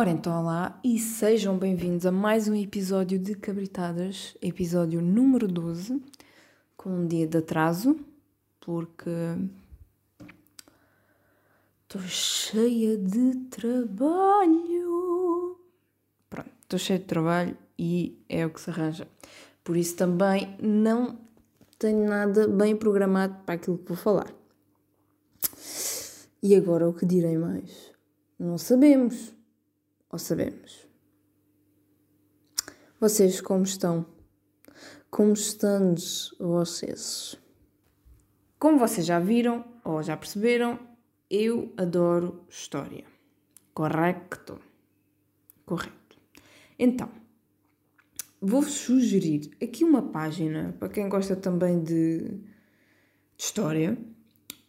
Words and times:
Ora 0.00 0.12
então, 0.12 0.40
olá 0.40 0.80
e 0.82 0.98
sejam 0.98 1.58
bem-vindos 1.58 2.06
a 2.06 2.10
mais 2.10 2.48
um 2.48 2.54
episódio 2.54 3.18
de 3.18 3.34
Cabritadas, 3.34 4.34
episódio 4.40 5.02
número 5.02 5.46
12, 5.46 6.02
com 6.74 6.88
um 6.88 7.06
dia 7.06 7.26
de 7.26 7.36
atraso, 7.36 8.00
porque 8.60 9.10
estou 11.82 12.00
cheia 12.00 12.96
de 12.96 13.34
trabalho. 13.50 15.58
Pronto, 16.30 16.50
estou 16.62 16.78
cheia 16.78 16.98
de 16.98 17.04
trabalho 17.04 17.54
e 17.78 18.18
é 18.26 18.46
o 18.46 18.50
que 18.50 18.60
se 18.62 18.70
arranja. 18.70 19.06
Por 19.62 19.76
isso 19.76 19.96
também 19.96 20.56
não 20.62 21.18
tenho 21.78 22.08
nada 22.08 22.48
bem 22.48 22.74
programado 22.74 23.36
para 23.44 23.56
aquilo 23.56 23.76
que 23.76 23.88
vou 23.88 23.98
falar. 23.98 24.32
E 26.42 26.56
agora 26.56 26.88
o 26.88 26.94
que 26.94 27.04
direi 27.04 27.36
mais? 27.36 27.92
Não 28.38 28.56
sabemos. 28.56 29.38
Ou 30.12 30.18
sabemos? 30.18 30.86
Vocês 32.98 33.40
como 33.40 33.62
estão? 33.62 34.04
Como 35.10 35.32
estão 35.32 35.94
vocês? 36.38 37.36
Como 38.58 38.78
vocês 38.78 39.06
já 39.06 39.18
viram 39.18 39.64
ou 39.84 40.02
já 40.02 40.16
perceberam, 40.16 40.78
eu 41.30 41.72
adoro 41.76 42.44
história. 42.48 43.04
Correto? 43.72 44.60
Correto. 45.64 46.18
Então, 46.78 47.08
vou-vos 48.40 48.72
sugerir 48.72 49.50
aqui 49.62 49.84
uma 49.84 50.02
página 50.02 50.74
para 50.78 50.88
quem 50.88 51.08
gosta 51.08 51.36
também 51.36 51.82
de, 51.82 52.18
de 52.18 52.40
história. 53.38 53.96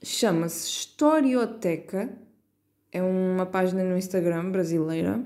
Chama-se 0.03 0.67
Historioteca. 0.69 2.17
É 2.91 3.01
uma 3.01 3.45
página 3.45 3.83
no 3.83 3.97
Instagram 3.97 4.51
brasileira. 4.51 5.23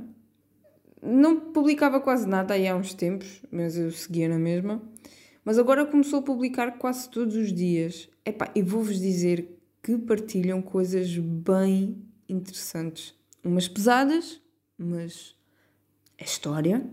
Não 1.02 1.40
publicava 1.40 2.00
quase 2.00 2.28
nada 2.28 2.54
aí 2.54 2.68
há 2.68 2.76
uns 2.76 2.94
tempos, 2.94 3.42
mas 3.52 3.78
eu 3.78 3.92
seguia 3.92 4.30
na 4.30 4.38
mesma. 4.40 4.82
Mas 5.44 5.60
agora 5.60 5.86
começou 5.86 6.20
a 6.20 6.24
publicar 6.24 6.78
quase 6.78 7.10
todos 7.10 7.36
os 7.36 7.54
dias. 7.54 8.10
Epá, 8.26 8.52
e 8.56 8.62
vou-vos 8.62 9.00
dizer 9.00 9.60
que 9.84 9.98
partilham 9.98 10.62
coisas 10.62 11.16
bem 11.18 12.04
interessantes. 12.28 13.14
Umas 13.44 13.68
pesadas, 13.68 14.42
mas 14.78 15.36
é 16.18 16.24
história. 16.24 16.84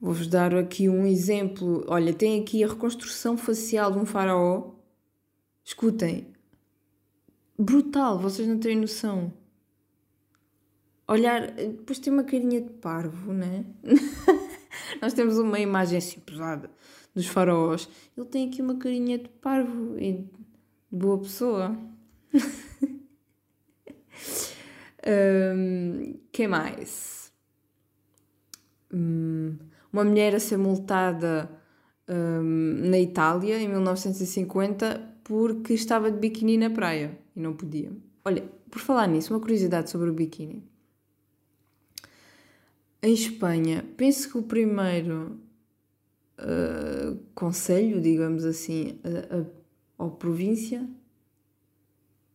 Vou-vos 0.00 0.26
dar 0.26 0.54
aqui 0.54 0.88
um 0.88 1.06
exemplo. 1.06 1.84
Olha, 1.88 2.12
tem 2.12 2.40
aqui 2.40 2.64
a 2.64 2.68
reconstrução 2.68 3.36
facial 3.36 3.92
de 3.92 3.98
um 3.98 4.04
faraó. 4.04 4.72
Escutem. 5.64 6.33
Brutal, 7.58 8.18
vocês 8.18 8.48
não 8.48 8.58
têm 8.58 8.76
noção. 8.76 9.32
Olhar, 11.06 11.52
depois 11.52 12.00
tem 12.00 12.12
uma 12.12 12.24
carinha 12.24 12.60
de 12.60 12.70
parvo, 12.70 13.32
né? 13.32 13.64
Nós 15.00 15.12
temos 15.12 15.38
uma 15.38 15.60
imagem 15.60 15.98
assim 15.98 16.18
pesada 16.18 16.68
dos 17.14 17.26
faraós. 17.26 17.88
Ele 18.16 18.26
tem 18.26 18.48
aqui 18.48 18.60
uma 18.60 18.76
carinha 18.76 19.18
de 19.18 19.28
parvo 19.28 19.96
e 19.98 20.14
de 20.14 20.28
boa 20.90 21.18
pessoa. 21.18 21.78
um, 25.56 26.18
que 26.32 26.48
mais? 26.48 27.32
Um, 28.92 29.56
uma 29.92 30.02
mulher 30.02 30.34
a 30.34 30.40
ser 30.40 30.56
multada 30.56 31.48
um, 32.08 32.88
na 32.90 32.98
Itália 32.98 33.60
em 33.60 33.68
1950 33.68 35.13
porque 35.24 35.72
estava 35.72 36.10
de 36.10 36.18
biquíni 36.18 36.58
na 36.58 36.70
praia 36.70 37.18
e 37.34 37.40
não 37.40 37.54
podia. 37.54 37.90
Olha, 38.24 38.44
por 38.70 38.80
falar 38.80 39.08
nisso, 39.08 39.32
uma 39.32 39.40
curiosidade 39.40 39.90
sobre 39.90 40.10
o 40.10 40.12
biquíni. 40.12 40.62
Em 43.02 43.12
Espanha, 43.12 43.84
penso 43.96 44.30
que 44.30 44.38
o 44.38 44.42
primeiro 44.42 45.38
uh, 46.38 47.18
conselho, 47.34 48.00
digamos 48.00 48.44
assim, 48.44 48.98
a, 49.04 49.40
a, 49.40 49.44
ou 50.04 50.10
província, 50.10 50.86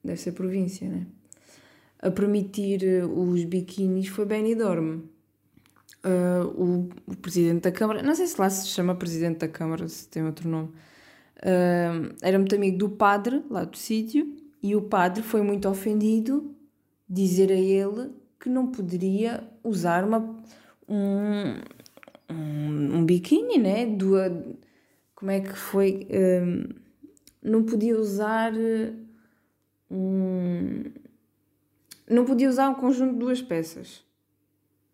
deve 0.03 0.19
ser 0.19 0.33
província, 0.33 0.87
né? 0.87 1.07
A 2.01 2.09
permitir 2.09 3.03
os 3.03 3.43
biquínis 3.43 4.07
foi 4.07 4.25
Benidorm. 4.25 5.01
Uh, 6.01 6.47
o, 6.55 6.89
o, 7.07 7.15
presidente 7.17 7.63
da 7.63 7.71
Câmara, 7.73 8.01
não 8.01 8.15
sei 8.15 8.25
se 8.25 8.39
lá 8.39 8.49
se 8.49 8.67
chama 8.67 8.95
presidente 8.95 9.39
da 9.39 9.49
Câmara, 9.49 9.85
se 9.89 10.07
tem 10.07 10.23
outro 10.23 10.47
nome, 10.47 10.69
uh, 11.43 12.15
era 12.21 12.37
muito 12.37 12.55
amigo 12.55 12.77
do 12.77 12.89
padre 12.89 13.43
lá 13.49 13.63
do 13.63 13.77
sítio 13.77 14.35
e 14.61 14.75
o 14.75 14.81
padre 14.81 15.23
foi 15.23 15.41
muito 15.41 15.67
ofendido 15.67 16.55
dizer 17.07 17.51
a 17.51 17.55
ele 17.55 18.11
que 18.39 18.49
não 18.49 18.67
poderia 18.67 19.43
usar 19.63 20.03
uma, 20.03 20.37
um, 20.87 21.55
um, 22.29 22.97
um 22.97 23.05
biquíni, 23.05 23.57
né? 23.57 23.85
Do, 23.85 24.15
como 25.15 25.31
é 25.31 25.39
que 25.41 25.53
foi? 25.53 26.07
Não 27.41 27.63
podia 27.63 27.99
usar 27.99 28.53
um. 29.91 30.83
Não 32.09 32.23
podia 32.23 32.47
usar 32.47 32.69
um 32.69 32.75
conjunto 32.75 33.13
de 33.13 33.19
duas 33.19 33.41
peças 33.41 34.03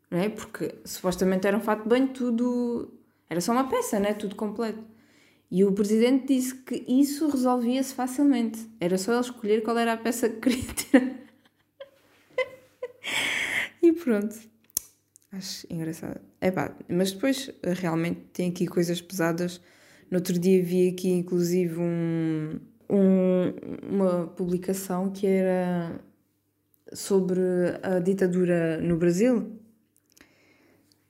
não 0.10 0.20
é? 0.20 0.30
Porque 0.30 0.76
supostamente 0.86 1.48
era 1.48 1.58
um 1.58 1.62
fato 1.62 1.84
de 1.84 1.90
banho, 1.90 2.08
tudo. 2.08 2.94
Era 3.30 3.42
só 3.42 3.52
uma 3.52 3.68
peça, 3.68 4.00
né? 4.00 4.14
Tudo 4.14 4.36
completo. 4.36 4.82
E 5.50 5.64
o 5.64 5.72
presidente 5.72 6.28
disse 6.28 6.56
que 6.56 6.84
isso 6.88 7.28
resolvia-se 7.30 7.94
facilmente. 7.94 8.68
Era 8.80 8.98
só 8.98 9.14
ele 9.14 9.22
escolher 9.22 9.64
qual 9.64 9.78
era 9.78 9.94
a 9.94 9.98
peça 9.98 10.30
que 10.30 10.40
queria 10.42 10.74
ter. 10.92 11.16
e 13.82 13.94
pronto. 13.94 14.36
Acho 15.32 15.68
engraçado. 15.70 16.20
É 16.42 16.50
pá, 16.50 16.76
mas 16.88 17.12
depois 17.12 17.52
realmente 17.64 18.22
tem 18.34 18.50
aqui 18.50 18.66
coisas 18.66 19.02
pesadas. 19.02 19.62
No 20.10 20.18
outro 20.18 20.38
dia 20.40 20.64
vi 20.64 20.90
aqui 20.90 21.10
inclusive 21.10 21.80
um, 21.80 22.60
um, 22.90 23.54
uma 23.90 24.28
publicação 24.28 25.12
que 25.12 25.28
era 25.28 26.00
sobre 26.94 27.42
a 27.84 28.00
ditadura 28.00 28.80
no 28.80 28.98
Brasil 28.98 29.60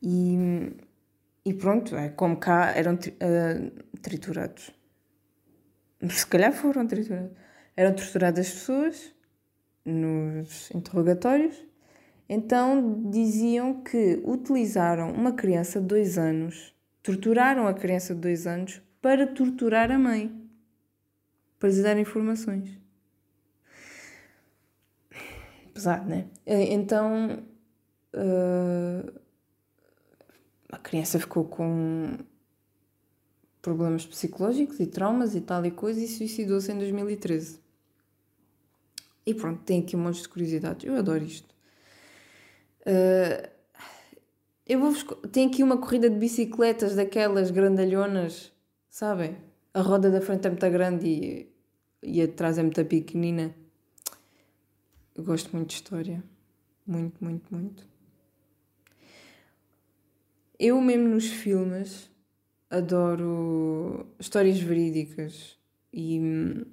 e, 0.01 0.71
e 1.45 1.53
pronto, 1.53 1.95
é 1.95 2.09
como 2.09 2.37
cá 2.37 2.71
eram 2.75 2.95
uh, 2.95 3.99
triturados. 4.01 4.71
Se 6.09 6.25
calhar 6.25 6.51
foram 6.51 6.87
triturados. 6.87 7.31
Eram 7.77 7.93
torturadas 7.93 8.47
as 8.47 8.53
pessoas 8.53 9.13
nos 9.85 10.71
interrogatórios. 10.71 11.55
Então 12.27 13.11
diziam 13.11 13.83
que 13.83 14.19
utilizaram 14.25 15.11
uma 15.11 15.33
criança 15.33 15.79
de 15.79 15.85
dois 15.85 16.17
anos, 16.17 16.73
torturaram 17.03 17.67
a 17.67 17.73
criança 17.75 18.15
de 18.15 18.21
dois 18.21 18.47
anos 18.47 18.81
para 18.99 19.27
torturar 19.27 19.91
a 19.91 19.99
mãe, 19.99 20.35
para 21.59 21.69
lhes 21.69 21.83
dar 21.83 21.95
informações. 21.99 22.75
Pesado, 25.71 26.09
né? 26.09 26.25
Então. 26.47 27.43
Uh, 28.15 29.24
a 30.75 30.77
criança 30.77 31.17
ficou 31.17 31.45
com 31.45 32.17
problemas 33.61 34.05
psicológicos 34.05 34.79
e 34.79 34.85
traumas 34.85 35.33
e 35.33 35.41
tal 35.41 35.65
e 35.65 35.71
coisa 35.71 36.01
e 36.01 36.07
suicidou-se 36.07 36.69
em 36.71 36.77
2013. 36.77 37.61
E 39.25 39.33
pronto, 39.33 39.63
tem 39.63 39.81
aqui 39.81 39.95
um 39.95 39.99
monte 39.99 40.21
de 40.21 40.29
curiosidades. 40.29 40.85
Eu 40.85 40.97
adoro 40.97 41.23
isto. 41.23 41.47
Uh, 42.81 43.49
eu 44.67 44.79
vou 44.79 44.93
Tem 45.31 45.47
aqui 45.47 45.63
uma 45.63 45.77
corrida 45.77 46.09
de 46.09 46.17
bicicletas 46.17 46.93
daquelas 46.93 47.51
grandalhonas, 47.51 48.51
sabem? 48.89 49.37
A 49.73 49.81
roda 49.81 50.11
da 50.11 50.21
frente 50.21 50.45
é 50.45 50.49
muito 50.49 50.69
grande 50.69 51.07
e, 51.07 51.53
e 52.03 52.21
atrás 52.21 52.57
é 52.57 52.61
muito 52.61 52.83
pequenina. 52.85 53.55
Eu 55.15 55.23
gosto 55.23 55.55
muito 55.55 55.69
de 55.69 55.75
história. 55.75 56.23
Muito, 56.85 57.23
muito, 57.23 57.55
muito. 57.55 57.94
Eu 60.59 60.79
mesmo 60.79 61.09
nos 61.09 61.27
filmes 61.27 62.09
adoro 62.69 64.07
histórias 64.19 64.59
verídicas 64.59 65.57
e 65.91 66.19
hum, 66.19 66.65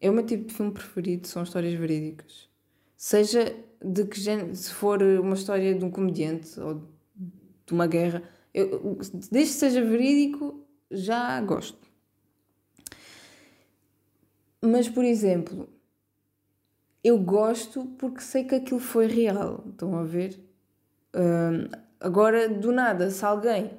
é 0.00 0.10
o 0.10 0.12
meu 0.12 0.24
tipo 0.24 0.46
de 0.46 0.54
filme 0.54 0.72
preferido, 0.72 1.26
são 1.26 1.42
histórias 1.42 1.74
verídicas. 1.74 2.48
Seja 2.96 3.54
de 3.82 4.04
que 4.06 4.20
género, 4.20 4.54
se 4.54 4.72
for 4.72 5.02
uma 5.02 5.34
história 5.34 5.74
de 5.74 5.84
um 5.84 5.90
comediante 5.90 6.58
ou 6.60 6.82
de 7.66 7.72
uma 7.72 7.86
guerra, 7.86 8.22
eu, 8.52 8.98
desde 9.30 9.52
que 9.54 9.58
seja 9.58 9.84
verídico, 9.84 10.64
já 10.90 11.40
gosto. 11.40 11.78
Mas, 14.62 14.88
por 14.88 15.04
exemplo, 15.04 15.68
eu 17.02 17.18
gosto 17.18 17.84
porque 17.98 18.20
sei 18.20 18.44
que 18.44 18.54
aquilo 18.54 18.80
foi 18.80 19.06
real. 19.06 19.64
Estão 19.68 19.94
a 19.96 20.04
ver? 20.04 20.40
Uh, 21.14 21.83
Agora, 22.04 22.50
do 22.50 22.70
nada, 22.70 23.10
se 23.10 23.24
alguém 23.24 23.70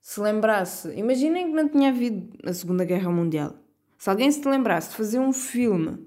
se 0.00 0.20
lembrasse, 0.20 0.92
imaginem 0.96 1.46
que 1.46 1.52
não 1.54 1.68
tinha 1.68 1.90
havido 1.90 2.36
a 2.44 2.52
Segunda 2.52 2.84
Guerra 2.84 3.08
Mundial. 3.08 3.54
Se 3.96 4.10
alguém 4.10 4.28
se 4.32 4.48
lembrasse 4.48 4.90
de 4.90 4.96
fazer 4.96 5.20
um 5.20 5.32
filme 5.32 6.04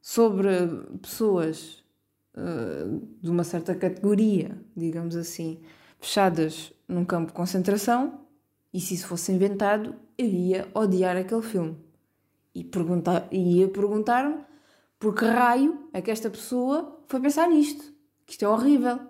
sobre 0.00 0.48
pessoas 1.00 1.84
uh, 2.34 3.06
de 3.22 3.30
uma 3.30 3.44
certa 3.44 3.72
categoria, 3.72 4.60
digamos 4.76 5.14
assim, 5.14 5.60
fechadas 6.00 6.72
num 6.88 7.04
campo 7.04 7.28
de 7.28 7.34
concentração, 7.34 8.22
e 8.74 8.80
se 8.80 8.94
isso 8.94 9.06
fosse 9.06 9.30
inventado, 9.30 9.94
eu 10.18 10.26
ia 10.26 10.68
odiar 10.74 11.16
aquele 11.16 11.42
filme. 11.42 11.76
E 12.52 12.64
perguntar, 12.64 13.28
ia 13.30 13.68
perguntar-me 13.68 14.44
por 14.98 15.14
que 15.14 15.24
raio 15.24 15.88
é 15.92 16.02
que 16.02 16.10
esta 16.10 16.28
pessoa 16.28 17.00
foi 17.06 17.20
pensar 17.20 17.48
nisto, 17.48 17.94
que 18.26 18.32
isto 18.32 18.44
é 18.44 18.48
horrível. 18.48 19.09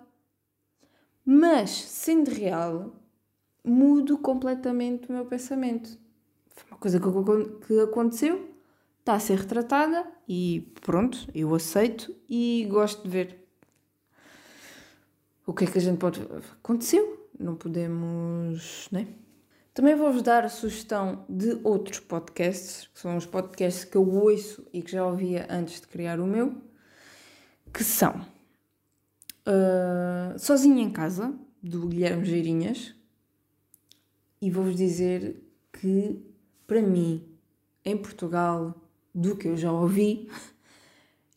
Mas, 1.25 1.69
sendo 1.69 2.31
real, 2.31 2.93
mudo 3.63 4.17
completamente 4.17 5.09
o 5.09 5.13
meu 5.13 5.25
pensamento. 5.25 5.99
Foi 6.49 6.71
uma 6.71 6.77
coisa 6.77 6.99
que, 6.99 7.67
que 7.67 7.79
aconteceu, 7.79 8.49
está 8.99 9.13
a 9.13 9.19
ser 9.19 9.37
retratada 9.39 10.05
e 10.27 10.71
pronto, 10.81 11.27
eu 11.33 11.53
aceito 11.53 12.15
e 12.29 12.67
gosto 12.69 13.03
de 13.03 13.09
ver. 13.09 13.47
O 15.45 15.53
que 15.53 15.65
é 15.65 15.67
que 15.67 15.77
a 15.77 15.81
gente 15.81 15.97
pode. 15.97 16.21
Aconteceu, 16.63 17.27
não 17.39 17.55
podemos. 17.55 18.87
Né? 18.91 19.07
Também 19.73 19.95
vou-vos 19.95 20.21
dar 20.21 20.43
a 20.45 20.49
sugestão 20.49 21.25
de 21.29 21.59
outros 21.63 21.99
podcasts, 21.99 22.87
que 22.93 22.99
são 22.99 23.17
os 23.17 23.25
podcasts 23.25 23.83
que 23.83 23.95
eu 23.95 24.07
ouço 24.07 24.65
e 24.73 24.81
que 24.81 24.91
já 24.91 25.05
ouvia 25.05 25.47
antes 25.49 25.81
de 25.81 25.87
criar 25.87 26.19
o 26.19 26.27
meu, 26.27 26.55
que 27.73 27.83
são 27.83 28.25
uh, 29.47 30.37
Sozinho 30.37 30.79
em 30.79 30.89
Casa, 30.89 31.33
do 31.61 31.87
Guilherme 31.87 32.25
Geirinhas, 32.25 32.95
e 34.41 34.49
vou-vos 34.49 34.75
dizer 34.75 35.41
que, 35.71 36.19
para 36.65 36.81
mim, 36.81 37.23
em 37.85 37.97
Portugal, 37.97 38.75
do 39.13 39.35
que 39.35 39.47
eu 39.47 39.57
já 39.57 39.71
ouvi, 39.71 40.29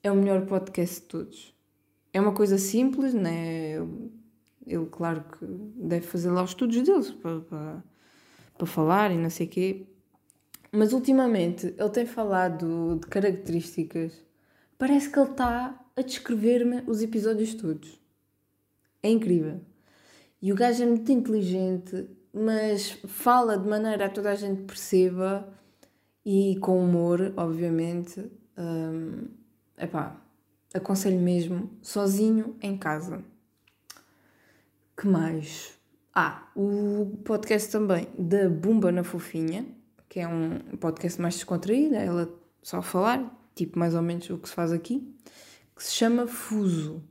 é 0.03 0.11
o 0.11 0.17
melhor 0.17 0.47
podcast 0.47 1.01
de 1.01 1.07
todos. 1.07 1.55
É 2.13 2.21
uma 2.21 2.33
coisa 2.33 2.59
simples, 2.59 3.13
né? 3.13 3.77
Ele, 4.67 4.87
claro 4.91 5.25
que 5.25 5.45
deve 5.77 6.07
fazer 6.07 6.31
lá 6.31 6.43
os 6.43 6.51
estudos 6.51 6.81
deles 6.83 7.11
para, 7.11 7.41
para, 7.41 7.85
para 8.57 8.67
falar 8.67 9.11
e 9.11 9.19
não 9.19 9.31
sei 9.31 9.47
o 9.47 9.51
quê. 9.51 9.87
Mas 10.73 10.93
ultimamente 10.93 11.75
ele 11.79 11.91
tem 11.91 12.07
falado 12.07 12.99
de 13.01 13.07
características. 13.07 14.25
Parece 14.79 15.11
que 15.11 15.19
ele 15.19 15.31
está 15.31 15.81
a 15.97 16.03
descrever-me 16.03 16.83
os 16.87 17.03
episódios 17.03 17.55
todos. 17.55 18.01
É 19.03 19.09
incrível. 19.09 19.61
E 20.41 20.53
o 20.53 20.57
gajo 20.57 20.83
é 20.83 20.87
muito 20.87 21.11
inteligente, 21.11 22.09
mas 22.33 22.99
fala 23.07 23.57
de 23.57 23.69
maneira 23.69 24.07
a 24.07 24.11
toda 24.11 24.31
a 24.31 24.35
gente 24.35 24.63
perceba 24.63 25.49
e 26.25 26.57
com 26.61 26.83
humor, 26.83 27.33
obviamente. 27.37 28.31
Um, 28.59 29.29
epá, 29.79 30.21
aconselho 30.73 31.21
mesmo 31.21 31.71
sozinho 31.81 32.57
em 32.61 32.77
casa. 32.77 33.25
Que 34.97 35.07
mais? 35.07 35.79
Ah, 36.15 36.49
o 36.55 37.19
podcast 37.25 37.71
também 37.71 38.09
da 38.19 38.49
Bumba 38.49 38.93
na 38.93 39.03
Fofinha, 39.03 39.67
que 40.09 40.21
é 40.21 40.29
um 40.29 40.59
podcast 40.77 41.21
mais 41.21 41.35
descontraído, 41.35 41.95
é 41.95 42.07
ela 42.07 42.33
só 42.63 42.79
a 42.79 42.83
falar, 42.83 43.44
tipo 43.55 43.79
mais 43.79 43.95
ou 43.95 44.03
menos 44.03 44.29
o 44.31 44.39
que 44.39 44.49
se 44.49 44.55
faz 44.55 44.73
aqui, 44.73 45.07
que 45.75 45.85
se 45.85 45.93
chama 45.93 46.27
Fuso. 46.27 47.03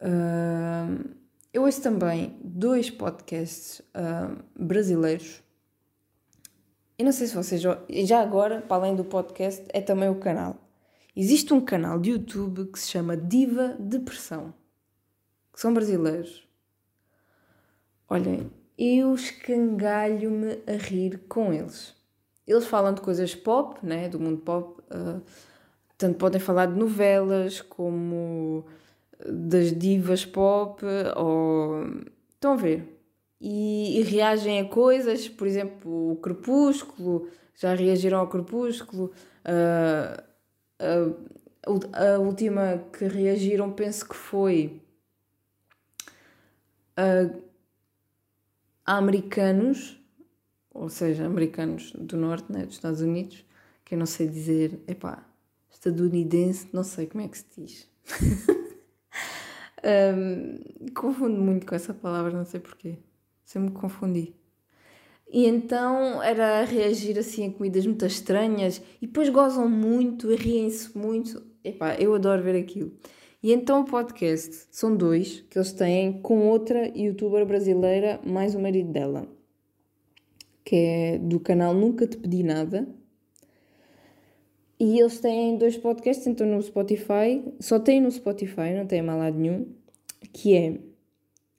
Uh, 0.00 1.16
eu 1.52 1.62
ouço 1.62 1.82
também 1.82 2.38
dois 2.42 2.90
podcasts 2.90 3.80
uh, 3.80 4.42
brasileiros. 4.54 5.42
E 6.98 7.04
não 7.04 7.12
sei 7.12 7.26
se 7.26 7.34
vocês 7.34 7.60
já, 7.60 7.80
já 7.88 8.20
agora, 8.20 8.60
para 8.60 8.76
além 8.76 8.96
do 8.96 9.04
podcast, 9.04 9.64
é 9.70 9.80
também 9.80 10.08
o 10.08 10.16
canal. 10.16 10.56
Existe 11.16 11.52
um 11.52 11.60
canal 11.60 11.98
de 11.98 12.10
YouTube 12.10 12.66
que 12.66 12.78
se 12.78 12.90
chama 12.90 13.16
Diva 13.16 13.76
Depressão, 13.78 14.54
que 15.52 15.60
são 15.60 15.74
brasileiros. 15.74 16.46
Olhem, 18.08 18.50
eu 18.78 19.14
escangalho-me 19.14 20.62
a 20.66 20.76
rir 20.76 21.18
com 21.28 21.52
eles. 21.52 21.97
Eles 22.48 22.66
falam 22.66 22.94
de 22.94 23.02
coisas 23.02 23.34
pop, 23.34 23.78
né, 23.86 24.08
do 24.08 24.18
mundo 24.18 24.38
pop, 24.38 24.80
uh, 24.90 25.22
tanto 25.98 26.16
podem 26.16 26.40
falar 26.40 26.66
de 26.66 26.78
novelas 26.78 27.60
como 27.60 28.64
das 29.26 29.76
divas 29.76 30.24
pop 30.24 30.82
ou. 31.16 31.84
Estão 32.30 32.52
a 32.52 32.56
ver? 32.56 32.98
E, 33.40 34.00
e, 34.00 34.02
reagem 34.02 34.60
a 34.60 34.68
coisas, 34.68 35.28
por 35.28 35.46
exemplo, 35.46 36.12
o 36.12 36.16
Crepúsculo, 36.16 37.28
já 37.54 37.74
reagiram 37.74 38.18
ao 38.18 38.28
Crepúsculo. 38.28 39.12
Uh, 39.44 40.22
uh, 40.80 41.28
a 41.92 42.18
última 42.18 42.84
que 42.92 43.06
reagiram, 43.06 43.70
penso 43.72 44.08
que 44.08 44.16
foi 44.16 44.80
uh, 46.98 47.42
a 48.86 48.96
americanos, 48.96 50.00
ou 50.78 50.88
seja, 50.88 51.26
americanos 51.26 51.92
do 51.92 52.16
Norte, 52.16 52.50
né, 52.52 52.64
dos 52.64 52.74
Estados 52.74 53.00
Unidos, 53.00 53.44
que 53.84 53.94
eu 53.94 53.98
não 53.98 54.06
sei 54.06 54.28
dizer, 54.28 54.80
epá, 54.86 55.26
estadunidense, 55.70 56.68
não 56.72 56.84
sei 56.84 57.06
como 57.06 57.24
é 57.24 57.28
que 57.28 57.38
se 57.38 57.46
diz. 57.56 57.88
Um, 59.84 60.90
confundo 60.92 61.40
muito 61.40 61.64
com 61.64 61.74
essa 61.74 61.94
palavra, 61.94 62.32
não 62.32 62.44
sei 62.44 62.58
porquê. 62.58 62.98
Sempre 63.44 63.70
me 63.70 63.74
confundi. 63.76 64.34
E 65.30 65.46
então 65.46 66.22
era 66.22 66.64
reagir 66.64 67.18
assim 67.18 67.46
a 67.46 67.52
comidas 67.52 67.86
muito 67.86 68.04
estranhas 68.06 68.82
e 69.00 69.06
depois 69.06 69.28
gozam 69.28 69.68
muito 69.68 70.32
e 70.32 70.36
riem-se 70.36 70.96
muito. 70.96 71.42
Epá, 71.62 71.94
eu 71.94 72.14
adoro 72.14 72.42
ver 72.42 72.56
aquilo. 72.56 72.92
E 73.42 73.52
então 73.52 73.82
o 73.82 73.84
podcast 73.84 74.66
são 74.70 74.96
dois 74.96 75.44
que 75.48 75.58
eles 75.58 75.72
têm 75.72 76.20
com 76.22 76.48
outra 76.48 76.88
youtuber 76.88 77.46
brasileira, 77.46 78.20
mais 78.26 78.54
o 78.54 78.60
marido 78.60 78.90
dela, 78.90 79.28
que 80.68 80.76
é 80.76 81.18
do 81.18 81.40
canal 81.40 81.72
Nunca 81.72 82.06
Te 82.06 82.18
Pedi 82.18 82.42
Nada, 82.42 82.86
e 84.78 85.00
eles 85.00 85.18
têm 85.18 85.56
dois 85.56 85.78
podcasts, 85.78 86.26
então 86.26 86.46
no 86.46 86.60
Spotify, 86.60 87.42
só 87.58 87.80
tem 87.80 88.02
no 88.02 88.10
Spotify, 88.10 88.74
não 88.76 88.86
tem 88.86 89.00
mal 89.00 89.16
lado 89.18 89.38
nenhum, 89.38 89.66
que 90.30 90.54
é 90.54 90.78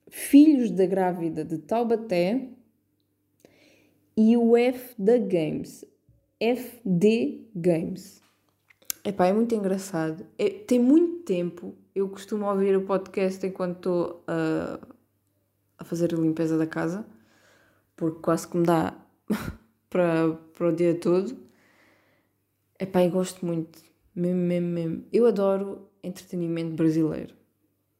Filhos 0.08 0.70
da 0.70 0.86
Grávida 0.86 1.44
de 1.44 1.58
Taubaté 1.58 2.50
e 4.16 4.36
o 4.36 4.56
F 4.56 4.94
da 4.96 5.18
Games. 5.18 5.84
FD 6.38 7.48
Games. 7.52 8.22
Epá, 9.04 9.26
é 9.26 9.32
muito 9.32 9.56
engraçado. 9.56 10.24
É, 10.38 10.50
tem 10.50 10.78
muito 10.78 11.24
tempo. 11.24 11.74
Eu 11.92 12.08
costumo 12.08 12.46
ouvir 12.46 12.76
o 12.76 12.86
podcast 12.86 13.44
enquanto 13.44 13.76
estou 13.76 14.24
a, 14.28 14.78
a 15.78 15.84
fazer 15.84 16.14
a 16.14 16.16
limpeza 16.16 16.56
da 16.56 16.66
casa, 16.66 17.04
porque 18.00 18.20
quase 18.22 18.48
que 18.48 18.56
me 18.56 18.64
dá 18.64 18.94
para, 19.90 20.32
para 20.56 20.68
o 20.68 20.72
dia 20.72 20.94
todo. 20.94 21.36
Epá, 22.78 23.04
eu 23.04 23.10
gosto 23.10 23.44
muito, 23.44 23.78
mesmo, 24.16 24.40
mesmo, 24.40 24.68
mesmo. 24.68 25.04
Eu 25.12 25.26
adoro 25.26 25.86
entretenimento 26.02 26.74
brasileiro. 26.74 27.34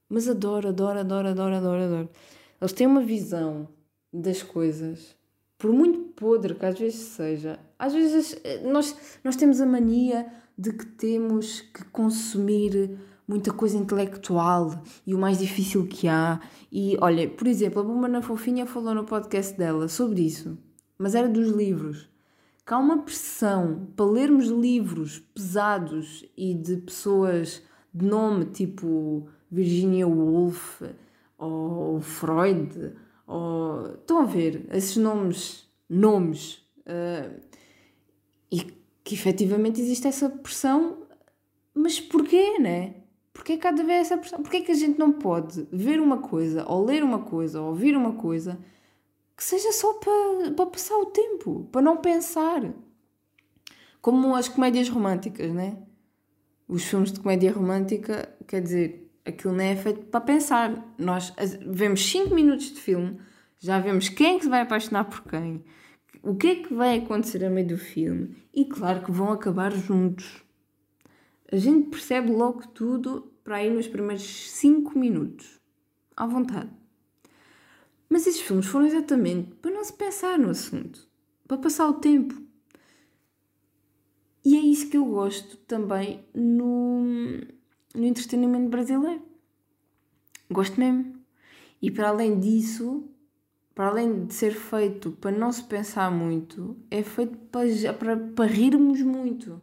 Mas 0.08 0.26
adoro, 0.26 0.70
adoro, 0.70 1.00
adoro, 1.00 1.28
adoro, 1.28 1.54
adoro, 1.54 1.82
adoro. 1.82 2.08
Eles 2.58 2.72
têm 2.72 2.86
uma 2.86 3.02
visão 3.02 3.68
das 4.10 4.42
coisas, 4.42 5.14
por 5.58 5.70
muito 5.70 5.98
podre 6.14 6.54
que 6.54 6.64
às 6.64 6.78
vezes 6.78 7.00
seja. 7.00 7.60
Às 7.78 7.92
vezes 7.92 8.40
eh, 8.42 8.62
nós, 8.62 9.20
nós 9.22 9.36
temos 9.36 9.60
a 9.60 9.66
mania 9.66 10.26
de 10.56 10.72
que 10.72 10.86
temos 10.86 11.60
que 11.60 11.84
consumir 11.84 12.98
muita 13.30 13.52
coisa 13.52 13.78
intelectual 13.78 14.82
e 15.06 15.14
o 15.14 15.18
mais 15.18 15.38
difícil 15.38 15.86
que 15.86 16.08
há. 16.08 16.40
E 16.70 16.96
olha, 17.00 17.28
por 17.30 17.46
exemplo, 17.46 17.80
a 17.80 17.84
Bumba 17.84 18.08
na 18.08 18.20
Fofinha 18.20 18.66
falou 18.66 18.92
no 18.92 19.04
podcast 19.04 19.56
dela 19.56 19.86
sobre 19.86 20.22
isso, 20.22 20.58
mas 20.98 21.14
era 21.14 21.28
dos 21.28 21.48
livros 21.50 22.10
que 22.66 22.74
há 22.74 22.78
uma 22.78 23.02
pressão 23.02 23.88
para 23.96 24.04
lermos 24.04 24.48
livros 24.48 25.20
pesados 25.34 26.24
e 26.36 26.54
de 26.54 26.76
pessoas 26.76 27.62
de 27.92 28.04
nome 28.04 28.46
tipo 28.46 29.28
Virginia 29.50 30.06
Woolf 30.06 30.82
ou 31.38 32.00
Freud, 32.00 32.92
ou, 33.26 33.94
estão 33.94 34.18
a 34.18 34.24
ver 34.24 34.66
esses 34.72 34.96
nomes, 34.96 35.68
nomes, 35.88 36.62
uh, 36.80 37.40
e 38.52 38.60
que 39.02 39.14
efetivamente 39.14 39.80
existe 39.80 40.06
essa 40.06 40.28
pressão, 40.28 40.98
mas 41.74 42.00
porquê, 42.00 42.58
né? 42.58 42.99
Porquê 43.40 43.56
cada 43.56 43.82
vez 43.82 44.02
essa 44.02 44.18
pressão? 44.18 44.42
Porquê 44.42 44.60
que 44.60 44.70
a 44.70 44.74
gente 44.74 44.98
não 44.98 45.12
pode 45.12 45.66
ver 45.72 45.98
uma 45.98 46.18
coisa, 46.18 46.62
ou 46.68 46.84
ler 46.84 47.02
uma 47.02 47.20
coisa, 47.20 47.58
ou 47.58 47.68
ouvir 47.68 47.96
uma 47.96 48.12
coisa 48.12 48.60
que 49.34 49.42
seja 49.42 49.72
só 49.72 49.94
para, 49.94 50.50
para 50.54 50.66
passar 50.66 50.98
o 50.98 51.06
tempo, 51.06 51.66
para 51.72 51.80
não 51.80 51.96
pensar. 51.96 52.70
Como 54.02 54.34
as 54.34 54.46
comédias 54.46 54.90
românticas, 54.90 55.50
né? 55.54 55.78
Os 56.68 56.84
filmes 56.84 57.12
de 57.12 57.20
comédia 57.20 57.50
romântica, 57.50 58.28
quer 58.46 58.60
dizer, 58.60 59.10
aquilo 59.24 59.54
não 59.54 59.64
é 59.64 59.74
feito 59.74 60.04
para 60.04 60.20
pensar. 60.20 60.94
Nós 60.98 61.32
vemos 61.66 62.06
5 62.10 62.34
minutos 62.34 62.66
de 62.66 62.78
filme, 62.78 63.18
já 63.58 63.80
vemos 63.80 64.10
quem 64.10 64.34
é 64.34 64.36
que 64.36 64.44
se 64.44 64.50
vai 64.50 64.60
apaixonar 64.60 65.04
por 65.04 65.22
quem, 65.22 65.64
o 66.22 66.34
que 66.34 66.46
é 66.46 66.54
que 66.56 66.74
vai 66.74 66.98
acontecer 66.98 67.42
a 67.42 67.48
meio 67.48 67.68
do 67.68 67.78
filme, 67.78 68.36
e 68.52 68.66
claro 68.66 69.02
que 69.02 69.10
vão 69.10 69.32
acabar 69.32 69.72
juntos. 69.72 70.44
A 71.50 71.56
gente 71.56 71.88
percebe 71.88 72.30
logo 72.30 72.68
tudo 72.68 73.29
para 73.50 73.56
aí 73.56 73.68
nos 73.68 73.88
primeiros 73.88 74.22
5 74.52 74.96
minutos. 74.96 75.58
À 76.16 76.24
vontade. 76.24 76.70
Mas 78.08 78.24
esses 78.24 78.40
filmes 78.40 78.66
foram 78.66 78.86
exatamente 78.86 79.56
para 79.56 79.72
não 79.72 79.82
se 79.82 79.92
pensar 79.92 80.38
no 80.38 80.50
assunto, 80.50 81.08
para 81.48 81.58
passar 81.58 81.88
o 81.88 81.94
tempo. 81.94 82.40
E 84.44 84.56
é 84.56 84.60
isso 84.60 84.88
que 84.88 84.96
eu 84.96 85.04
gosto 85.04 85.56
também 85.66 86.24
no, 86.32 87.02
no 87.92 88.04
entretenimento 88.04 88.68
brasileiro. 88.68 89.22
Gosto 90.48 90.78
mesmo. 90.78 91.16
E 91.82 91.90
para 91.90 92.10
além 92.10 92.38
disso, 92.38 93.10
para 93.74 93.88
além 93.88 94.26
de 94.26 94.32
ser 94.32 94.52
feito 94.52 95.10
para 95.10 95.36
não 95.36 95.50
se 95.50 95.64
pensar 95.64 96.08
muito, 96.08 96.76
é 96.88 97.02
feito 97.02 97.36
para, 97.36 97.94
para, 97.94 98.16
para 98.16 98.46
rirmos 98.46 99.02
muito. 99.02 99.60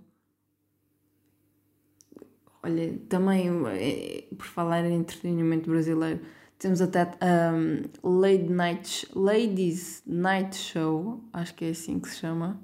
Olha, 2.68 3.00
também, 3.08 3.48
é, 3.70 4.26
por 4.36 4.46
falar 4.46 4.84
em 4.84 4.96
entretenimento 4.96 5.70
brasileiro, 5.70 6.20
temos 6.60 6.82
até 6.82 7.06
um, 7.24 8.20
Late 8.20 8.50
Night, 8.50 9.08
Ladies 9.16 10.04
Night 10.06 10.54
Show, 10.58 11.24
acho 11.32 11.56
que 11.56 11.64
é 11.64 11.70
assim 11.70 11.98
que 11.98 12.10
se 12.10 12.18
chama, 12.18 12.60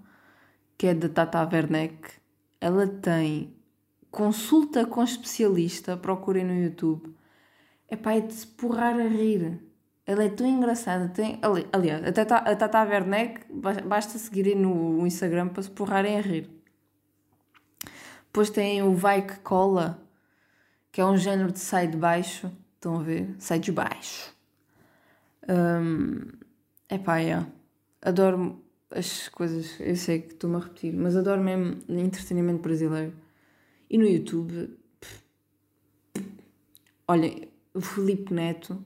que 0.78 0.88
é 0.88 0.94
da 0.94 1.08
Tata 1.08 1.50
Werneck. 1.50 1.96
Ela 2.60 2.86
tem 2.86 3.56
consulta 4.12 4.86
com 4.86 5.02
especialista, 5.02 5.96
procurem 5.96 6.44
no 6.44 6.54
YouTube. 6.54 7.16
É 7.88 7.96
para 7.96 8.18
é 8.18 8.20
de 8.20 8.34
se 8.34 8.48
porrar 8.48 9.00
a 9.00 9.08
rir. 9.08 9.58
Ela 10.06 10.26
é 10.26 10.30
tão 10.30 10.46
engraçada. 10.46 11.08
Tem, 11.08 11.40
ali, 11.42 11.66
aliás, 11.72 12.06
a 12.06 12.12
Tata, 12.12 12.36
a 12.40 12.56
Tata 12.58 12.84
Werneck, 12.84 13.46
basta 13.88 14.18
seguirem 14.18 14.56
no 14.56 15.08
Instagram 15.08 15.48
para 15.48 15.64
se 15.64 15.72
porrarem 15.72 16.18
a 16.18 16.22
rir. 16.22 16.63
Depois 18.34 18.50
tem 18.50 18.82
o 18.82 18.96
Vai 18.96 19.22
que 19.22 19.38
Cola, 19.42 20.04
que 20.92 21.00
é 21.00 21.06
um 21.06 21.16
género 21.16 21.52
de 21.52 21.60
sai 21.60 21.88
de 21.88 21.96
baixo. 21.96 22.52
Estão 22.74 23.00
a 23.00 23.04
ver? 23.04 23.36
Sai 23.38 23.60
de 23.60 23.72
baixo. 23.72 24.34
Um, 25.48 26.32
epá, 26.90 27.22
é. 27.22 27.46
Adoro 28.02 28.60
as 28.90 29.30
coisas, 29.30 29.80
eu 29.80 29.96
sei 29.96 30.24
que 30.24 30.34
estou-me 30.34 30.56
a 30.56 30.60
repetir, 30.62 30.92
mas 30.96 31.16
adoro 31.16 31.44
mesmo 31.44 31.80
entretenimento 31.88 32.64
brasileiro. 32.64 33.14
E 33.88 34.00
no 34.00 34.08
YouTube, 34.08 34.80
olhem, 37.08 37.52
o 37.72 37.82
Felipe 37.82 38.34
Neto, 38.34 38.84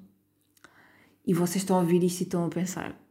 e 1.25 1.33
vocês 1.33 1.63
estão 1.63 1.77
a 1.77 1.79
ouvir 1.79 2.03
isto 2.03 2.19
e 2.19 2.23
estão 2.23 2.45
a 2.45 2.49
pensar: 2.49 3.01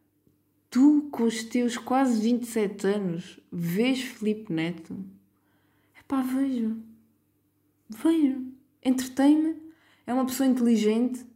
tu, 0.68 1.08
com 1.10 1.24
os 1.24 1.44
teus 1.44 1.78
quase 1.78 2.20
27 2.20 2.86
anos, 2.88 3.40
vês 3.50 4.02
Felipe 4.02 4.52
Neto? 4.52 5.15
Epá, 6.06 6.22
vejo. 6.22 6.76
Vejo. 7.90 8.52
Entretém-me. 8.84 9.60
É 10.06 10.14
uma 10.14 10.24
pessoa 10.24 10.48
inteligente 10.48 11.26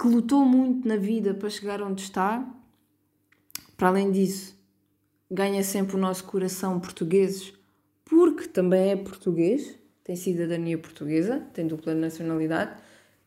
que 0.00 0.08
lutou 0.08 0.46
muito 0.46 0.88
na 0.88 0.96
vida 0.96 1.34
para 1.34 1.50
chegar 1.50 1.82
onde 1.82 2.00
está. 2.00 2.50
Para 3.76 3.88
além 3.88 4.10
disso, 4.10 4.58
ganha 5.30 5.62
sempre 5.62 5.96
o 5.96 5.98
nosso 5.98 6.24
coração 6.24 6.80
portugueses, 6.80 7.52
porque 8.02 8.48
também 8.48 8.92
é 8.92 8.96
português, 8.96 9.78
tem 10.02 10.16
cidadania 10.16 10.78
portuguesa, 10.78 11.46
tem 11.52 11.66
dupla 11.66 11.94
nacionalidade 11.94 12.80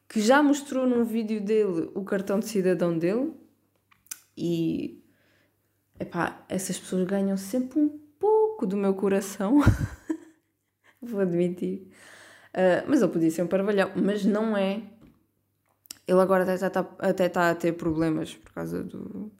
que 0.10 0.20
já 0.20 0.42
mostrou 0.42 0.88
num 0.88 1.06
vídeo 1.06 1.40
dele 1.40 1.92
o 1.94 2.04
cartão 2.04 2.40
de 2.40 2.48
cidadão 2.48 2.98
dele 2.98 3.32
e 4.36 5.02
epá, 6.00 6.44
essas 6.50 6.80
pessoas 6.80 7.08
ganham 7.08 7.38
sempre 7.38 7.80
um 7.80 8.01
pouco 8.62 8.66
do 8.68 8.78
meu 8.78 8.94
coração, 8.94 9.60
vou 11.02 11.22
admitir. 11.22 11.88
Uh, 12.54 12.86
mas 12.88 13.02
ele 13.02 13.12
podia 13.12 13.32
ser 13.32 13.42
um 13.42 13.48
parvalhão, 13.48 13.92
mas 13.96 14.24
não 14.24 14.56
é. 14.56 14.84
Ele 16.08 16.20
agora 16.20 16.44
até 16.44 16.54
está, 16.54 16.88
até 17.00 17.26
está 17.26 17.50
a 17.50 17.56
ter 17.56 17.74
problemas 17.74 18.36
por 18.36 18.52
causa 18.54 18.84
do, 18.84 19.32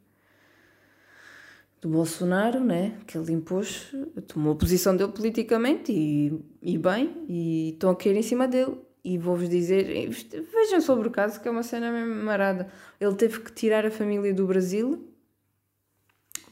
do 1.80 1.88
Bolsonaro, 1.88 2.58
né? 2.58 2.98
que 3.06 3.16
ele 3.16 3.32
impôs, 3.32 3.94
tomou 4.26 4.54
a 4.54 4.56
posição 4.56 4.96
dele 4.96 5.12
politicamente 5.12 5.92
e, 5.92 6.42
e 6.60 6.78
bem, 6.78 7.24
e 7.28 7.70
estão 7.70 7.90
a 7.90 7.96
cair 7.96 8.16
em 8.16 8.22
cima 8.22 8.48
dele. 8.48 8.76
E 9.04 9.18
vou-vos 9.18 9.48
dizer, 9.48 10.08
vejam 10.08 10.80
sobre 10.80 11.08
o 11.08 11.10
caso, 11.10 11.40
que 11.40 11.48
é 11.48 11.50
uma 11.50 11.64
cena 11.64 11.90
mesmo 11.90 12.24
marada. 12.24 12.68
Ele 13.00 13.14
teve 13.14 13.40
que 13.40 13.52
tirar 13.52 13.84
a 13.84 13.90
família 13.90 14.32
do 14.32 14.46
Brasil 14.46 15.08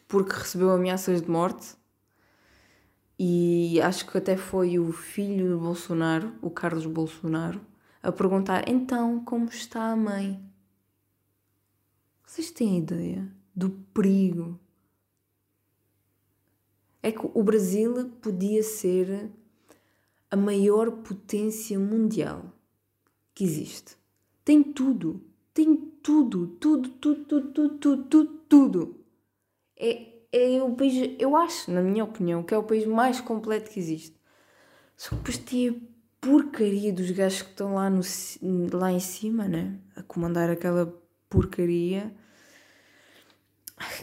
porque 0.08 0.32
recebeu 0.32 0.70
ameaças 0.70 1.22
de 1.22 1.30
morte. 1.30 1.79
E 3.22 3.78
acho 3.82 4.10
que 4.10 4.16
até 4.16 4.34
foi 4.34 4.78
o 4.78 4.90
filho 4.92 5.50
do 5.50 5.58
Bolsonaro, 5.60 6.32
o 6.40 6.48
Carlos 6.48 6.86
Bolsonaro, 6.86 7.60
a 8.02 8.10
perguntar: 8.10 8.66
então, 8.66 9.22
como 9.22 9.50
está 9.50 9.92
a 9.92 9.94
mãe? 9.94 10.42
Vocês 12.24 12.50
têm 12.50 12.78
ideia 12.78 13.30
do 13.54 13.68
perigo? 13.92 14.58
É 17.02 17.12
que 17.12 17.20
o 17.22 17.42
Brasil 17.42 18.08
podia 18.22 18.62
ser 18.62 19.30
a 20.30 20.36
maior 20.36 20.90
potência 20.90 21.78
mundial 21.78 22.50
que 23.34 23.44
existe. 23.44 23.98
Tem 24.42 24.62
tudo, 24.62 25.22
tem 25.52 25.76
tudo, 26.02 26.46
tudo, 26.58 26.88
tudo, 26.88 27.24
tudo, 27.26 27.68
tudo, 27.78 28.04
tudo, 28.04 28.38
tudo. 28.48 29.04
É, 29.76 30.19
é 30.32 30.62
o 30.62 30.74
país, 30.74 31.16
eu 31.18 31.36
acho, 31.36 31.70
na 31.70 31.82
minha 31.82 32.04
opinião, 32.04 32.42
que 32.42 32.54
é 32.54 32.58
o 32.58 32.62
país 32.62 32.86
mais 32.86 33.20
completo 33.20 33.70
que 33.70 33.80
existe. 33.80 34.16
Só 34.96 35.10
que 35.10 35.16
depois 35.16 35.38
tem 35.38 35.68
a 35.68 35.74
porcaria 36.20 36.92
dos 36.92 37.10
gajos 37.10 37.42
que 37.42 37.50
estão 37.50 37.74
lá, 37.74 37.90
no, 37.90 38.02
lá 38.72 38.92
em 38.92 39.00
cima, 39.00 39.48
né? 39.48 39.78
A 39.96 40.02
comandar 40.02 40.50
aquela 40.50 40.94
porcaria. 41.28 42.14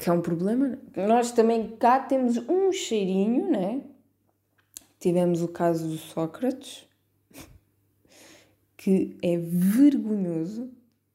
Que 0.02 0.10
é 0.10 0.12
um 0.12 0.22
problema. 0.22 0.80
Né? 0.96 1.08
Nós 1.08 1.32
também 1.32 1.78
cá 1.78 2.00
temos 2.00 2.38
um 2.50 2.72
cheirinho, 2.72 3.52
né? 3.52 3.84
Tivemos 5.00 5.44
o 5.44 5.48
caso 5.48 5.88
do 5.88 5.98
Sócrates, 5.98 6.88
que 8.76 9.16
é 9.22 9.38
vergonhoso 9.38 10.72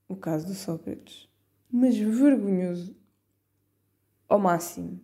o 0.08 0.14
caso 0.14 0.46
do 0.46 0.54
Sócrates, 0.54 1.28
mas 1.70 1.96
vergonhoso 1.96 2.94
ao 4.32 4.38
máximo. 4.38 5.00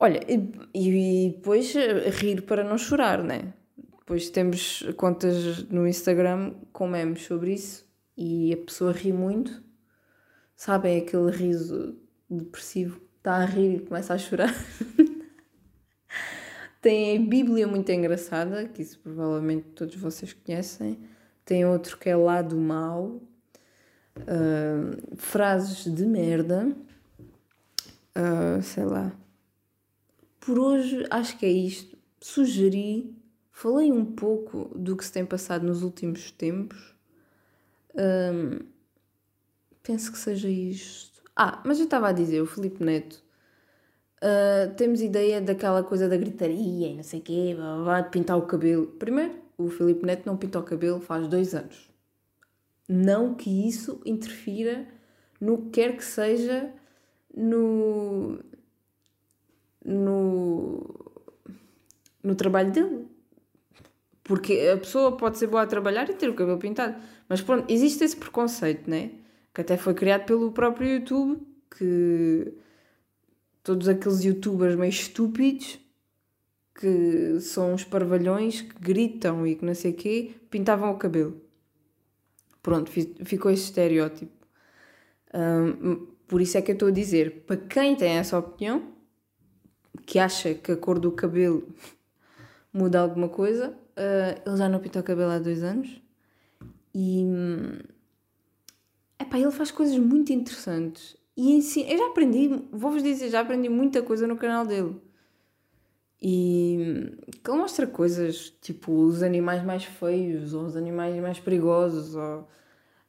Olha, 0.00 0.20
e, 0.28 0.50
e 0.74 1.30
depois 1.30 1.74
eh, 1.74 2.08
rir 2.10 2.42
para 2.42 2.62
não 2.62 2.78
chorar, 2.78 3.22
né? 3.22 3.52
Depois 3.98 4.30
temos 4.30 4.82
contas 4.96 5.64
no 5.64 5.86
Instagram 5.86 6.54
com 6.72 6.88
memes 6.88 7.22
sobre 7.22 7.54
isso 7.54 7.86
e 8.16 8.52
a 8.52 8.56
pessoa 8.56 8.92
ri 8.92 9.12
muito. 9.12 9.62
Sabem 10.56 10.98
aquele 10.98 11.30
riso 11.30 11.96
depressivo? 12.28 13.00
Está 13.18 13.36
a 13.36 13.44
rir 13.44 13.76
e 13.76 13.80
começa 13.80 14.14
a 14.14 14.18
chorar. 14.18 14.54
Tem 16.80 17.16
a 17.16 17.20
Bíblia 17.20 17.66
muito 17.66 17.90
engraçada, 17.90 18.68
que 18.68 18.82
isso 18.82 19.00
provavelmente 19.00 19.66
todos 19.70 19.96
vocês 19.96 20.32
conhecem. 20.32 20.98
Tem 21.44 21.66
outro 21.66 21.98
que 21.98 22.08
é 22.08 22.16
lá 22.16 22.40
do 22.40 22.56
mal. 22.56 23.20
Uh, 24.22 25.16
frases 25.16 25.92
de 25.92 26.04
merda. 26.04 26.72
Uh, 28.16 28.62
sei 28.62 28.84
lá. 28.84 29.12
Por 30.40 30.58
hoje 30.58 31.06
acho 31.10 31.38
que 31.38 31.46
é 31.46 31.50
isto. 31.50 31.96
Sugeri, 32.20 33.14
falei 33.50 33.92
um 33.92 34.04
pouco 34.04 34.70
do 34.76 34.96
que 34.96 35.04
se 35.04 35.12
tem 35.12 35.24
passado 35.24 35.66
nos 35.66 35.82
últimos 35.82 36.30
tempos. 36.30 36.94
Uh, 37.94 38.64
penso 39.82 40.10
que 40.10 40.18
seja 40.18 40.48
isto. 40.48 41.22
Ah, 41.36 41.62
mas 41.64 41.78
eu 41.78 41.84
estava 41.84 42.08
a 42.08 42.12
dizer, 42.12 42.40
o 42.40 42.46
Felipe 42.46 42.82
Neto 42.82 43.22
Uh, 44.18 44.74
temos 44.74 45.00
ideia 45.00 45.40
daquela 45.40 45.84
coisa 45.84 46.08
da 46.08 46.16
gritaria 46.16 46.88
e 46.88 46.96
não 46.96 47.04
sei 47.04 47.20
o 47.20 47.22
quê, 47.22 47.54
blá, 47.56 47.76
blá, 47.84 48.00
de 48.00 48.10
pintar 48.10 48.36
o 48.36 48.42
cabelo. 48.42 48.88
Primeiro, 48.98 49.34
o 49.56 49.68
Filipe 49.68 50.04
Neto 50.04 50.26
não 50.26 50.36
pinta 50.36 50.58
o 50.58 50.62
cabelo 50.64 51.00
faz 51.00 51.28
dois 51.28 51.54
anos. 51.54 51.87
Não 52.88 53.34
que 53.34 53.68
isso 53.68 54.00
interfira 54.06 54.86
no 55.40 55.58
que 55.62 55.70
quer 55.70 55.96
que 55.96 56.04
seja 56.04 56.72
no, 57.34 58.38
no, 59.84 61.12
no 62.22 62.34
trabalho 62.34 62.72
dele. 62.72 63.06
Porque 64.24 64.70
a 64.72 64.78
pessoa 64.78 65.16
pode 65.16 65.38
ser 65.38 65.46
boa 65.46 65.62
a 65.62 65.66
trabalhar 65.66 66.08
e 66.08 66.14
ter 66.14 66.28
o 66.28 66.34
cabelo 66.34 66.58
pintado. 66.58 66.96
Mas 67.28 67.40
pronto, 67.40 67.70
existe 67.70 68.04
esse 68.04 68.16
preconceito, 68.16 68.88
né? 68.88 69.12
Que 69.54 69.60
até 69.60 69.76
foi 69.76 69.94
criado 69.94 70.24
pelo 70.26 70.52
próprio 70.52 70.88
YouTube, 70.88 71.42
que 71.76 72.52
todos 73.62 73.88
aqueles 73.88 74.24
youtubers 74.24 74.76
meio 74.76 74.90
estúpidos 74.90 75.78
que 76.78 77.40
são 77.40 77.74
uns 77.74 77.84
parvalhões 77.84 78.60
que 78.62 78.74
gritam 78.80 79.44
e 79.46 79.56
que 79.56 79.64
não 79.64 79.74
sei 79.74 79.90
o 79.90 79.94
quê, 79.94 80.30
pintavam 80.48 80.92
o 80.92 80.96
cabelo. 80.96 81.47
Pronto, 82.62 82.90
ficou 82.90 83.50
esse 83.50 83.64
estereótipo. 83.64 84.32
Um, 85.34 86.06
por 86.26 86.40
isso 86.40 86.58
é 86.58 86.62
que 86.62 86.70
eu 86.70 86.74
estou 86.74 86.88
a 86.88 86.92
dizer, 86.92 87.44
para 87.46 87.56
quem 87.56 87.96
tem 87.96 88.12
essa 88.12 88.38
opinião, 88.38 88.92
que 90.04 90.18
acha 90.18 90.54
que 90.54 90.72
a 90.72 90.76
cor 90.76 90.98
do 90.98 91.12
cabelo 91.12 91.66
muda 92.72 93.00
alguma 93.00 93.28
coisa. 93.28 93.70
Uh, 93.96 94.40
ele 94.46 94.56
já 94.56 94.68
não 94.68 94.78
pintou 94.78 95.02
o 95.02 95.04
cabelo 95.04 95.30
há 95.30 95.38
dois 95.38 95.62
anos. 95.62 96.00
E. 96.94 97.24
Epá, 99.20 99.38
ele 99.38 99.50
faz 99.50 99.70
coisas 99.70 99.98
muito 99.98 100.32
interessantes. 100.32 101.16
E 101.36 101.52
ensina. 101.52 101.90
Eu 101.90 101.98
já 101.98 102.06
aprendi, 102.06 102.48
vou-vos 102.72 103.02
dizer, 103.02 103.28
já 103.30 103.40
aprendi 103.40 103.68
muita 103.68 104.02
coisa 104.02 104.26
no 104.26 104.36
canal 104.36 104.66
dele. 104.66 105.00
E 106.20 107.16
que 107.42 107.50
ele 107.50 107.58
mostra 107.58 107.86
coisas 107.86 108.50
tipo 108.60 108.92
os 108.92 109.22
animais 109.22 109.62
mais 109.62 109.84
feios 109.84 110.52
ou 110.52 110.64
os 110.64 110.76
animais 110.76 111.14
mais 111.20 111.38
perigosos 111.38 112.16
ou 112.16 112.40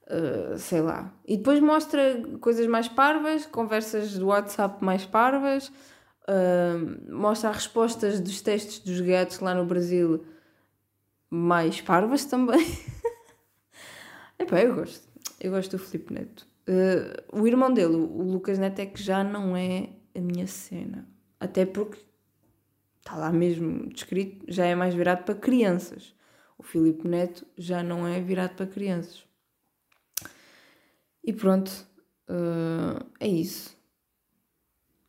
uh, 0.09 0.57
sei 0.57 0.81
lá. 0.81 1.13
E 1.27 1.37
depois 1.37 1.59
mostra 1.59 2.21
coisas 2.39 2.67
mais 2.67 2.87
parvas, 2.87 3.45
conversas 3.45 4.17
do 4.17 4.27
WhatsApp 4.27 4.83
mais 4.83 5.05
parvas, 5.05 5.69
uh, 6.27 7.11
mostra 7.11 7.51
respostas 7.51 8.19
dos 8.19 8.41
testes 8.41 8.79
dos 8.79 9.01
gatos 9.01 9.39
lá 9.39 9.55
no 9.55 9.65
Brasil 9.65 10.23
mais 11.29 11.81
parvas 11.81 12.25
também. 12.25 12.65
Epá, 14.37 14.61
eu 14.61 14.75
gosto. 14.75 15.07
Eu 15.39 15.51
gosto 15.51 15.77
do 15.77 15.83
Felipe 15.83 16.13
Neto. 16.13 16.47
Uh, 16.67 17.41
o 17.41 17.47
irmão 17.47 17.73
dele, 17.73 17.95
o 17.95 18.23
Lucas 18.23 18.59
Neto, 18.59 18.79
é 18.79 18.85
que 18.85 19.01
já 19.01 19.23
não 19.23 19.55
é 19.55 19.89
a 20.15 20.19
minha 20.19 20.47
cena. 20.47 21.07
Até 21.39 21.65
porque 21.65 21.99
está 22.99 23.15
lá 23.15 23.31
mesmo 23.31 23.89
descrito, 23.89 24.45
já 24.47 24.65
é 24.65 24.75
mais 24.75 24.93
virado 24.93 25.23
para 25.23 25.35
crianças. 25.35 26.13
O 26.57 26.63
Filipe 26.63 27.07
Neto 27.07 27.45
já 27.57 27.81
não 27.81 28.07
é 28.07 28.19
virado 28.19 28.55
para 28.55 28.67
crianças. 28.67 29.23
E 31.23 31.33
pronto, 31.33 31.69
uh, 32.29 33.05
é 33.19 33.27
isso. 33.27 33.77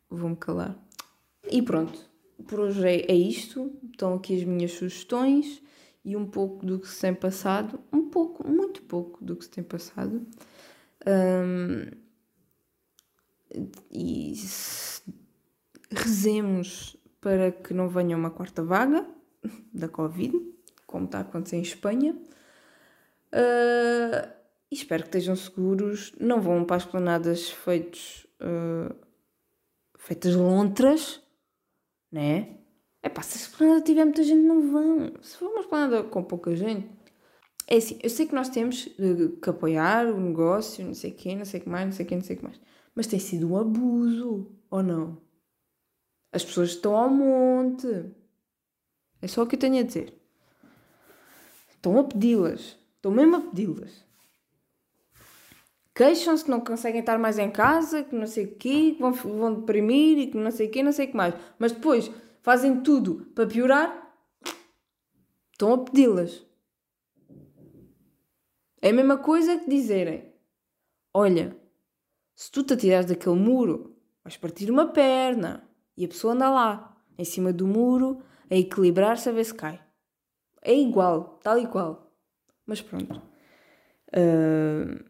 Vou-me 0.09 0.35
calar. 0.35 0.77
E 1.49 1.61
pronto, 1.61 1.99
por 2.47 2.59
hoje 2.59 2.87
é, 2.87 3.11
é 3.11 3.15
isto. 3.15 3.71
Estão 3.91 4.15
aqui 4.15 4.35
as 4.35 4.43
minhas 4.43 4.71
sugestões 4.71 5.61
e 6.03 6.15
um 6.15 6.25
pouco 6.25 6.65
do 6.65 6.79
que 6.79 6.87
se 6.87 7.01
tem 7.01 7.13
passado. 7.13 7.79
Um 7.91 8.09
pouco, 8.09 8.47
muito 8.47 8.81
pouco 8.83 9.23
do 9.23 9.35
que 9.35 9.43
se 9.43 9.51
tem 9.51 9.63
passado. 9.63 10.25
Um, 11.07 11.91
e 13.91 14.33
rezemos 15.91 16.95
para 17.21 17.51
que 17.51 17.73
não 17.73 17.87
venha 17.87 18.17
uma 18.17 18.31
quarta 18.31 18.63
vaga 18.63 19.07
da 19.71 19.87
Covid, 19.87 20.35
como 20.87 21.05
está 21.05 21.19
a 21.19 21.21
acontecer 21.21 21.57
em 21.57 21.61
Espanha. 21.61 22.13
Uh, 23.31 24.27
e 24.69 24.75
espero 24.75 25.03
que 25.03 25.09
estejam 25.09 25.35
seguros. 25.35 26.13
Não 26.19 26.41
vão 26.41 26.65
para 26.65 26.77
as 26.77 26.85
planadas 26.85 27.49
feitos, 27.49 28.25
uh, 28.41 28.93
feitas 29.97 30.35
lontras, 30.35 31.21
né? 32.11 32.57
É 33.03 33.09
pá, 33.09 33.21
se 33.21 33.37
a 33.37 33.41
esplanada 33.41 33.81
tiver 33.81 34.05
muita 34.05 34.23
gente, 34.23 34.41
não 34.41 34.71
vão. 34.71 35.13
Se 35.21 35.37
for 35.37 35.49
uma 35.49 35.61
esplanada 35.61 36.03
com 36.03 36.23
pouca 36.23 36.55
gente. 36.55 36.89
É 37.67 37.77
assim, 37.77 37.97
eu 38.03 38.09
sei 38.09 38.27
que 38.27 38.35
nós 38.35 38.49
temos 38.49 38.89
que 39.41 39.49
apoiar 39.49 40.07
o 40.07 40.19
negócio, 40.19 40.85
não 40.85 40.93
sei 40.93 41.11
o 41.11 41.13
quê, 41.13 41.35
não 41.35 41.45
sei 41.45 41.61
o 41.61 41.63
que 41.63 41.69
mais, 41.69 41.85
não 41.85 41.93
sei 41.93 42.05
o 42.05 42.09
quê, 42.09 42.15
não 42.15 42.23
sei 42.23 42.35
o 42.35 42.39
que 42.39 42.45
mais. 42.45 42.59
Mas 42.93 43.07
tem 43.07 43.19
sido 43.19 43.49
um 43.49 43.57
abuso, 43.57 44.51
ou 44.69 44.83
não? 44.83 45.17
As 46.31 46.43
pessoas 46.43 46.69
estão 46.69 46.95
ao 46.95 47.09
monte. 47.09 48.05
É 49.21 49.27
só 49.27 49.43
o 49.43 49.47
que 49.47 49.55
eu 49.55 49.59
tenho 49.59 49.79
a 49.79 49.83
dizer. 49.83 50.13
Estão 51.71 51.99
a 51.99 52.03
pedi-las. 52.03 52.77
Estão 52.95 53.11
mesmo 53.11 53.35
a 53.35 53.41
pedi-las. 53.41 54.05
Queixam-se 55.93 56.45
que 56.45 56.51
não 56.51 56.61
conseguem 56.61 57.01
estar 57.01 57.19
mais 57.19 57.37
em 57.37 57.51
casa, 57.51 58.03
que 58.03 58.15
não 58.15 58.25
sei 58.25 58.45
o 58.45 58.55
quê, 58.55 58.93
que 58.95 59.01
vão, 59.01 59.11
vão 59.11 59.53
deprimir 59.53 60.17
e 60.17 60.27
que 60.27 60.37
não 60.37 60.49
sei 60.49 60.67
o 60.67 60.71
quê, 60.71 60.81
não 60.81 60.91
sei 60.91 61.07
o 61.07 61.09
que 61.09 61.17
mais. 61.17 61.35
Mas 61.59 61.73
depois 61.73 62.09
fazem 62.41 62.81
tudo 62.81 63.25
para 63.35 63.45
piorar. 63.47 64.15
Estão 65.51 65.73
a 65.73 65.77
pedi-las. 65.79 66.43
É 68.81 68.89
a 68.89 68.93
mesma 68.93 69.17
coisa 69.17 69.57
que 69.57 69.69
dizerem: 69.69 70.33
Olha, 71.13 71.55
se 72.35 72.49
tu 72.49 72.63
te 72.63 72.73
atirares 72.73 73.05
daquele 73.05 73.35
muro, 73.35 73.95
vais 74.23 74.37
partir 74.37 74.71
uma 74.71 74.87
perna. 74.87 75.69
E 75.97 76.05
a 76.05 76.07
pessoa 76.07 76.33
anda 76.33 76.49
lá, 76.49 76.97
em 77.17 77.25
cima 77.25 77.51
do 77.51 77.67
muro, 77.67 78.23
a 78.49 78.55
equilibrar-se 78.55 79.29
a 79.29 79.31
ver 79.31 79.45
se 79.45 79.53
cai. 79.53 79.81
É 80.61 80.73
igual, 80.73 81.39
tal 81.43 81.59
e 81.59 81.67
qual. 81.67 82.11
Mas 82.65 82.81
pronto. 82.81 83.21
Uh, 84.09 85.03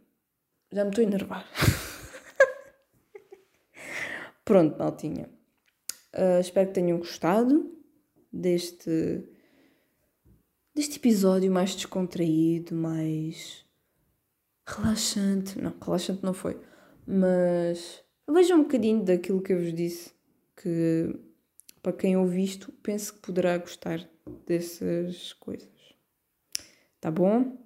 já 0.71 0.83
me 0.83 0.89
estou 0.89 1.03
a 1.03 1.07
enervar. 1.07 1.47
pronto, 4.45 4.77
maltinha. 4.77 5.29
Uh, 6.15 6.39
espero 6.39 6.67
que 6.67 6.73
tenham 6.73 6.97
gostado 6.97 7.71
deste, 8.31 9.23
deste 10.73 10.97
episódio 10.97 11.51
mais 11.51 11.75
descontraído, 11.75 12.75
mais 12.75 13.65
relaxante. 14.65 15.61
Não, 15.61 15.75
relaxante 15.83 16.23
não 16.23 16.33
foi. 16.33 16.59
Mas 17.05 18.03
vejam 18.29 18.59
um 18.59 18.63
bocadinho 18.63 19.03
daquilo 19.03 19.41
que 19.41 19.53
eu 19.53 19.59
vos 19.59 19.73
disse 19.73 20.13
que 20.61 21.19
para 21.81 21.93
quem 21.93 22.15
ouve 22.15 22.43
isto, 22.43 22.71
penso 22.83 23.13
que 23.13 23.19
poderá 23.19 23.57
gostar 23.57 24.07
dessas 24.45 25.33
coisas. 25.33 25.69
Tá 26.99 27.09
bom? 27.09 27.57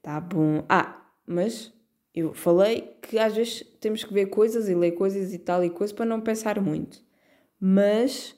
Tá 0.00 0.20
bom. 0.20 0.64
Ah, 0.68 1.10
mas 1.26 1.72
eu 2.14 2.32
falei 2.32 2.96
que 3.02 3.18
às 3.18 3.34
vezes 3.34 3.62
temos 3.80 4.04
que 4.04 4.14
ver 4.14 4.26
coisas 4.26 4.68
e 4.68 4.74
ler 4.74 4.92
coisas 4.92 5.34
e 5.34 5.38
tal 5.38 5.64
e 5.64 5.70
coisa 5.70 5.92
para 5.92 6.04
não 6.04 6.20
pensar 6.20 6.60
muito. 6.60 7.02
Mas 7.58 8.36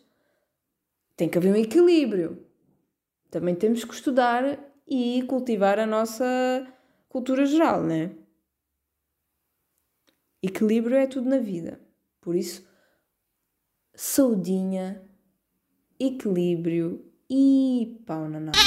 tem 1.14 1.28
que 1.28 1.36
haver 1.36 1.52
um 1.52 1.56
equilíbrio. 1.56 2.46
Também 3.30 3.54
temos 3.54 3.84
que 3.84 3.92
estudar 3.92 4.58
e 4.86 5.22
cultivar 5.24 5.78
a 5.78 5.86
nossa 5.86 6.24
cultura 7.08 7.44
geral, 7.44 7.82
né? 7.82 8.12
Equilíbrio 10.42 10.96
é 10.96 11.06
tudo 11.06 11.28
na 11.28 11.38
vida. 11.38 11.80
Por 12.20 12.36
isso, 12.36 12.66
saudinha, 13.96 15.02
equilíbrio 15.98 17.02
e 17.28 17.98
pau 18.06 18.28
na 18.28 18.38
nada. 18.38 18.58